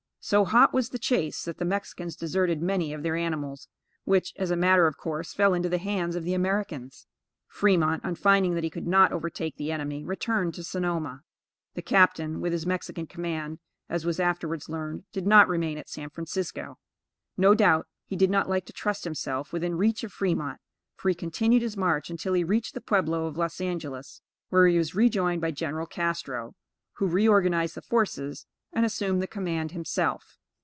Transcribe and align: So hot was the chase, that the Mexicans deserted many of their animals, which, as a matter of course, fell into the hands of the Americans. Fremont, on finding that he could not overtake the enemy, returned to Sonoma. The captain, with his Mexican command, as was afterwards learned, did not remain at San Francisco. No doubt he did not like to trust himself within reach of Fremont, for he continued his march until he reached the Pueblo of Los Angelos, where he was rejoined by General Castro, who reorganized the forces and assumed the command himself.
So 0.23 0.45
hot 0.45 0.71
was 0.71 0.89
the 0.89 0.99
chase, 0.99 1.45
that 1.45 1.57
the 1.57 1.65
Mexicans 1.65 2.15
deserted 2.15 2.61
many 2.61 2.93
of 2.93 3.01
their 3.01 3.15
animals, 3.15 3.67
which, 4.03 4.33
as 4.35 4.51
a 4.51 4.55
matter 4.55 4.85
of 4.85 4.95
course, 4.95 5.33
fell 5.33 5.55
into 5.55 5.67
the 5.67 5.79
hands 5.79 6.15
of 6.15 6.23
the 6.23 6.35
Americans. 6.35 7.07
Fremont, 7.47 8.05
on 8.05 8.13
finding 8.13 8.53
that 8.53 8.63
he 8.63 8.69
could 8.69 8.85
not 8.85 9.11
overtake 9.11 9.55
the 9.57 9.71
enemy, 9.71 10.03
returned 10.05 10.53
to 10.53 10.63
Sonoma. 10.63 11.23
The 11.73 11.81
captain, 11.81 12.39
with 12.39 12.51
his 12.53 12.67
Mexican 12.67 13.07
command, 13.07 13.57
as 13.89 14.05
was 14.05 14.19
afterwards 14.19 14.69
learned, 14.69 15.05
did 15.11 15.25
not 15.25 15.47
remain 15.47 15.79
at 15.79 15.89
San 15.89 16.11
Francisco. 16.11 16.77
No 17.35 17.55
doubt 17.55 17.87
he 18.05 18.15
did 18.15 18.29
not 18.29 18.47
like 18.47 18.65
to 18.67 18.73
trust 18.73 19.05
himself 19.05 19.51
within 19.51 19.73
reach 19.75 20.03
of 20.03 20.13
Fremont, 20.13 20.59
for 20.97 21.09
he 21.09 21.15
continued 21.15 21.63
his 21.63 21.75
march 21.75 22.11
until 22.11 22.33
he 22.33 22.43
reached 22.43 22.75
the 22.75 22.81
Pueblo 22.81 23.25
of 23.25 23.37
Los 23.39 23.59
Angelos, 23.59 24.21
where 24.49 24.67
he 24.67 24.77
was 24.77 24.93
rejoined 24.93 25.41
by 25.41 25.49
General 25.49 25.87
Castro, 25.87 26.53
who 26.97 27.07
reorganized 27.07 27.73
the 27.73 27.81
forces 27.81 28.45
and 28.73 28.85
assumed 28.85 29.21
the 29.21 29.27
command 29.27 29.71
himself. 29.73 30.37